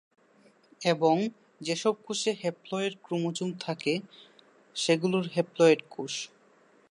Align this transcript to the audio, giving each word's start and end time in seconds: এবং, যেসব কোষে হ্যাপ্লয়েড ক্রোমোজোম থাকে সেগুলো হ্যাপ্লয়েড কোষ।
এবং, 0.83 1.15
যেসব 1.61 1.93
কোষে 2.05 2.31
হ্যাপ্লয়েড 2.41 2.93
ক্রোমোজোম 3.03 3.49
থাকে 3.59 3.93
সেগুলো 4.75 5.17
হ্যাপ্লয়েড 5.33 5.79
কোষ। 5.89 6.13